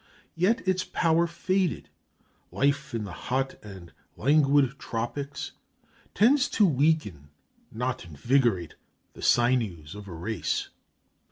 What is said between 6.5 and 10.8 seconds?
to weaken, not invigorate, the sinews of a race.